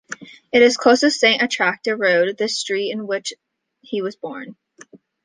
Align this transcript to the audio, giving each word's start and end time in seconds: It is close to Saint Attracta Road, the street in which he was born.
It 0.51 0.63
is 0.63 0.77
close 0.77 1.01
to 1.01 1.11
Saint 1.11 1.43
Attracta 1.43 1.95
Road, 1.95 2.35
the 2.35 2.47
street 2.49 2.89
in 2.89 3.05
which 3.05 3.33
he 3.81 4.01
was 4.01 4.15
born. 4.15 4.55